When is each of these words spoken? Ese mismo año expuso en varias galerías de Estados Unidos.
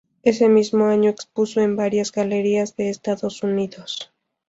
Ese 0.23 0.49
mismo 0.49 0.85
año 0.85 1.11
expuso 1.11 1.61
en 1.61 1.75
varias 1.75 2.11
galerías 2.11 2.75
de 2.75 2.89
Estados 2.89 3.43
Unidos. 3.43 4.11